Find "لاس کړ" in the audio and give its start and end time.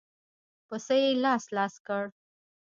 1.55-2.03